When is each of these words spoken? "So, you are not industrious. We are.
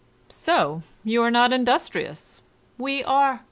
"So, 0.29 0.81
you 1.03 1.21
are 1.21 1.29
not 1.29 1.53
industrious. 1.53 2.41
We 2.75 3.03
are. 3.03 3.39